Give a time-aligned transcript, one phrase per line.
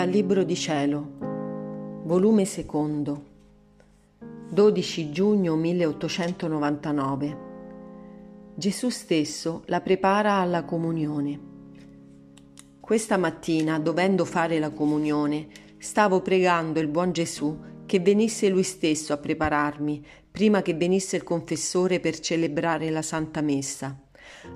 [0.00, 1.18] Dal Libro di Cielo,
[2.04, 3.24] volume secondo,
[4.50, 7.38] 12 giugno 1899.
[8.54, 11.38] Gesù stesso la prepara alla comunione.
[12.80, 19.12] Questa mattina, dovendo fare la comunione, stavo pregando il buon Gesù che venisse lui stesso
[19.12, 24.00] a prepararmi prima che venisse il confessore per celebrare la Santa Messa.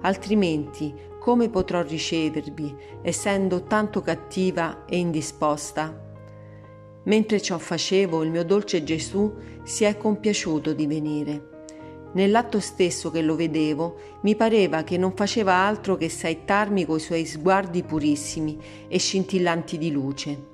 [0.00, 5.98] Altrimenti come potrò ricevervi, essendo tanto cattiva e indisposta?
[7.04, 11.48] Mentre ciò facevo, il mio dolce Gesù si è compiaciuto di venire.
[12.12, 17.24] Nell'atto stesso che lo vedevo, mi pareva che non faceva altro che saettarmi coi suoi
[17.24, 20.46] sguardi purissimi e scintillanti di luce.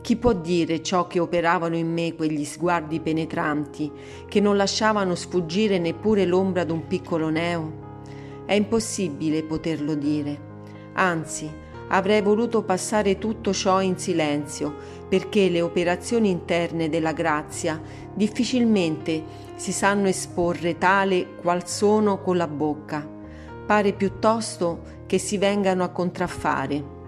[0.00, 3.92] Chi può dire ciò che operavano in me quegli sguardi penetranti,
[4.26, 7.90] che non lasciavano sfuggire neppure l'ombra d'un piccolo neo?
[8.44, 10.50] È impossibile poterlo dire.
[10.94, 11.50] Anzi,
[11.88, 14.74] avrei voluto passare tutto ciò in silenzio,
[15.08, 17.80] perché le operazioni interne della grazia
[18.14, 19.22] difficilmente
[19.54, 23.06] si sanno esporre tale qual sono con la bocca.
[23.64, 27.00] Pare piuttosto che si vengano a contraffare.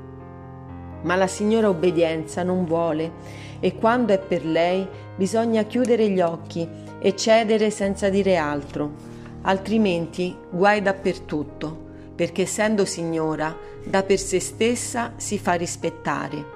[1.02, 3.12] Ma la signora obbedienza non vuole
[3.60, 4.86] e quando è per lei
[5.16, 6.66] bisogna chiudere gli occhi
[6.98, 9.13] e cedere senza dire altro
[9.44, 11.82] altrimenti guai dappertutto,
[12.14, 16.52] perché essendo signora, da per se stessa si fa rispettare.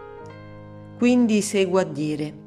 [0.98, 2.46] Quindi seguo a dire,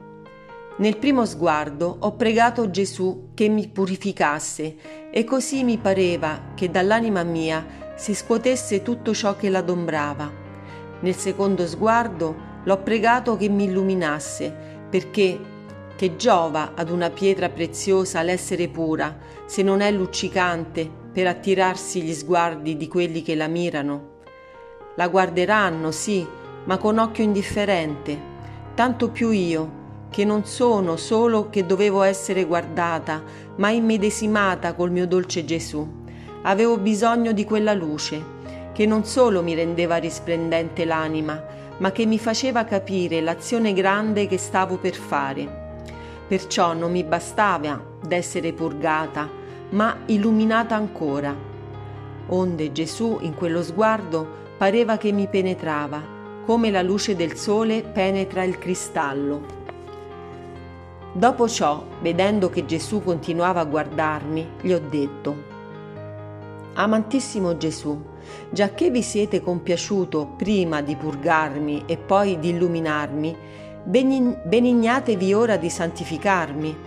[0.77, 7.23] nel primo sguardo ho pregato Gesù che mi purificasse e così mi pareva che dall'anima
[7.23, 10.31] mia si scuotesse tutto ciò che l'adombrava.
[11.01, 14.53] Nel secondo sguardo l'ho pregato che mi illuminasse,
[14.89, 15.39] perché
[16.01, 22.11] che giova ad una pietra preziosa l'essere pura, se non è luccicante per attirarsi gli
[22.15, 24.13] sguardi di quelli che la mirano?
[24.95, 26.25] La guarderanno, sì,
[26.63, 28.19] ma con occhio indifferente,
[28.73, 33.21] tanto più io, che non sono solo che dovevo essere guardata,
[33.57, 35.87] ma immedesimata col mio dolce Gesù.
[36.41, 38.25] Avevo bisogno di quella luce,
[38.73, 41.45] che non solo mi rendeva risplendente l'anima,
[41.77, 45.60] ma che mi faceva capire l'azione grande che stavo per fare.
[46.31, 49.29] Perciò non mi bastava d'essere purgata,
[49.71, 51.35] ma illuminata ancora.
[52.27, 54.25] Onde Gesù in quello sguardo
[54.57, 56.01] pareva che mi penetrava,
[56.45, 59.41] come la luce del sole penetra il cristallo.
[61.11, 65.35] Dopo ciò, vedendo che Gesù continuava a guardarmi, gli ho detto,
[66.75, 68.01] Amantissimo Gesù,
[68.49, 73.37] giacché vi siete compiaciuto prima di purgarmi e poi di illuminarmi,
[73.83, 76.77] benignatevi ora di santificarmi,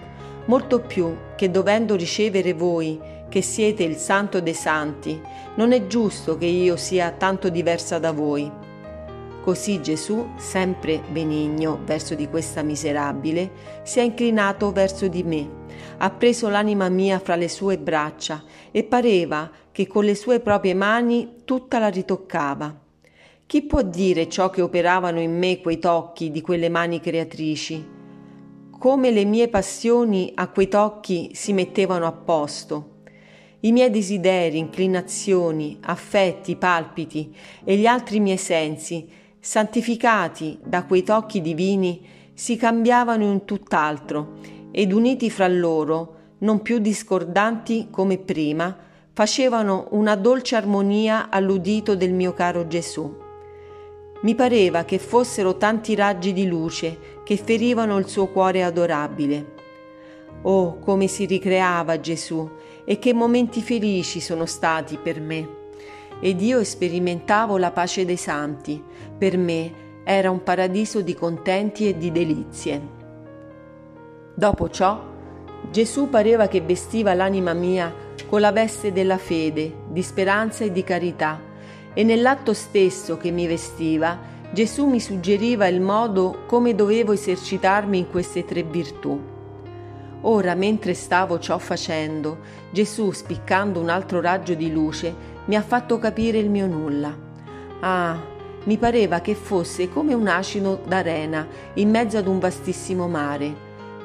[0.47, 5.21] molto più che dovendo ricevere voi, che siete il santo dei santi,
[5.57, 8.51] non è giusto che io sia tanto diversa da voi.
[9.43, 13.51] Così Gesù, sempre benigno verso di questa miserabile,
[13.83, 15.51] si è inclinato verso di me,
[15.99, 20.75] ha preso l'anima mia fra le sue braccia e pareva che con le sue proprie
[20.75, 22.84] mani tutta la ritoccava.
[23.47, 27.93] Chi può dire ciò che operavano in me quei tocchi di quelle mani creatrici?
[28.71, 33.03] Come le mie passioni a quei tocchi si mettevano a posto.
[33.61, 39.07] I miei desideri, inclinazioni, affetti, palpiti e gli altri miei sensi,
[39.39, 42.01] santificati da quei tocchi divini,
[42.33, 44.39] si cambiavano in tutt'altro
[44.71, 48.75] ed uniti fra loro, non più discordanti come prima,
[49.13, 53.23] facevano una dolce armonia all'udito del mio caro Gesù.
[54.25, 59.53] Mi pareva che fossero tanti raggi di luce che ferivano il suo cuore adorabile.
[60.43, 62.51] Oh, come si ricreava Gesù
[62.87, 65.47] e che momenti felici sono stati per me.
[66.21, 68.83] Ed io sperimentavo la pace dei santi.
[69.19, 69.73] Per me
[70.05, 72.81] era un paradiso di contenti e di delizie.
[74.35, 75.05] Dopo ciò,
[75.71, 77.93] Gesù pareva che vestiva l'anima mia
[78.27, 81.53] con la veste della fede, di speranza e di carità
[81.95, 88.09] e nell'atto stesso che mi vestiva Gesù mi suggeriva il modo come dovevo esercitarmi in
[88.09, 89.21] queste tre virtù.
[90.21, 92.39] Ora, mentre stavo ciò facendo,
[92.71, 95.13] Gesù, spiccando un altro raggio di luce,
[95.47, 97.13] mi ha fatto capire il mio nulla.
[97.81, 98.17] Ah,
[98.63, 103.53] mi pareva che fosse come un asino d'arena in mezzo ad un vastissimo mare,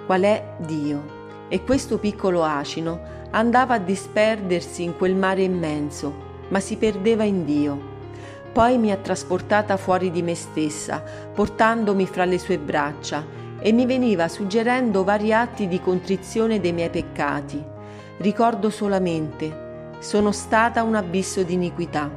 [0.08, 1.18] qual è Dio.
[1.48, 3.00] E questo piccolo asino
[3.30, 7.98] andava a disperdersi in quel mare immenso, ma si perdeva in Dio.
[8.52, 11.04] Poi mi ha trasportata fuori di me stessa,
[11.34, 13.26] portandomi fra le sue braccia,
[13.60, 17.64] e mi veniva suggerendo vari atti di contrizione dei miei peccati.
[18.18, 22.10] Ricordo solamente, sono stata un abisso di iniquità.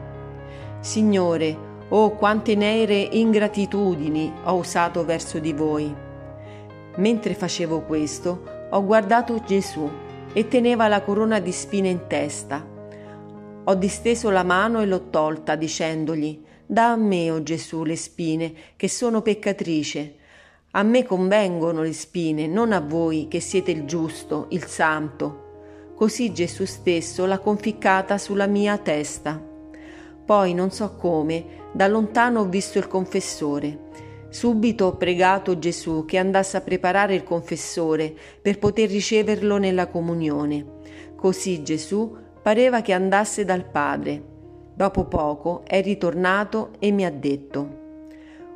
[0.81, 5.95] Signore, Oh, quante nere ingratitudini ho usato verso di voi.
[6.97, 9.91] Mentre facevo questo, ho guardato Gesù
[10.33, 12.72] e teneva la corona di spine in testa.
[13.65, 17.95] Ho disteso la mano e l'ho tolta, dicendogli, Da a me, o oh Gesù, le
[17.95, 20.17] spine, che sono peccatrice.
[20.73, 25.93] A me convengono le spine, non a voi, che siete il giusto, il santo.
[25.95, 29.41] Così Gesù stesso l'ha conficcata sulla mia testa.
[30.25, 33.91] Poi, non so come, da lontano ho visto il confessore.
[34.29, 40.81] Subito ho pregato Gesù che andasse a preparare il confessore per poter riceverlo nella comunione.
[41.15, 44.31] Così Gesù pareva che andasse dal Padre.
[44.75, 47.81] Dopo poco è ritornato e mi ha detto,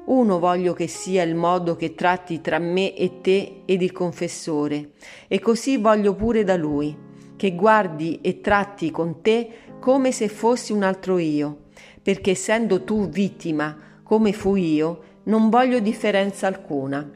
[0.06, 4.92] Uno voglio che sia il modo che tratti tra me e te ed il confessore,
[5.28, 6.96] e così voglio pure da lui,
[7.36, 9.50] che guardi e tratti con te
[9.80, 11.64] come se fossi un altro io,
[12.02, 17.08] perché essendo tu vittima come fui io, non voglio differenza alcuna.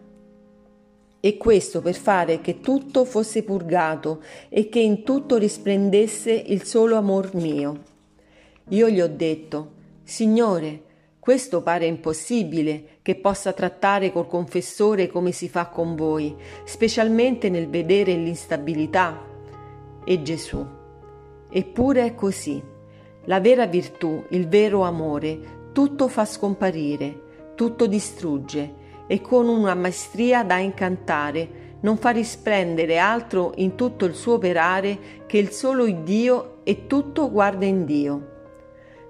[1.22, 6.96] E questo per fare che tutto fosse purgato e che in tutto risplendesse il solo
[6.96, 7.82] amor mio.
[8.68, 9.72] Io gli ho detto,
[10.02, 10.82] Signore,
[11.18, 16.34] questo pare impossibile che possa trattare col confessore come si fa con voi,
[16.64, 19.22] specialmente nel vedere l'instabilità.
[20.02, 20.64] E Gesù,
[21.50, 22.62] eppure è così.
[23.24, 28.79] La vera virtù, il vero amore, tutto fa scomparire, tutto distrugge
[29.10, 35.24] e con una maestria da incantare non fa risplendere altro in tutto il suo operare
[35.26, 38.28] che il solo Dio e tutto guarda in Dio.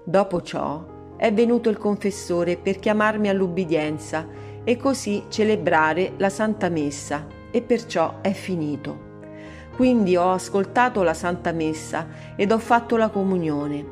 [0.03, 4.27] Dopo ciò è venuto il confessore per chiamarmi all'ubbidienza
[4.63, 9.09] e così celebrare la Santa Messa e perciò è finito.
[9.75, 13.85] Quindi ho ascoltato la Santa Messa ed ho fatto la comunione.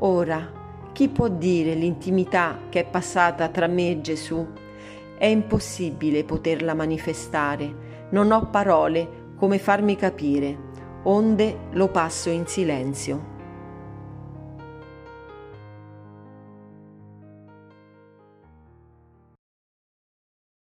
[0.00, 4.62] Ora, chi può dire l'intimità che è passata tra me e Gesù?
[5.16, 10.56] È impossibile poterla manifestare, non ho parole come farmi capire,
[11.04, 13.33] onde lo passo in silenzio.